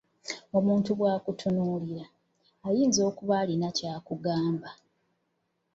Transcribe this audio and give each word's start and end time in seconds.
Omuntu 0.57 0.89
bw’akutunuulira, 0.99 2.05
ayinza 2.67 3.01
okuba 3.09 3.33
alina 3.41 3.69
ky'akugamba. 3.77 4.69